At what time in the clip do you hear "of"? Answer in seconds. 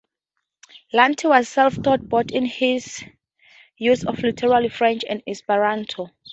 4.03-4.17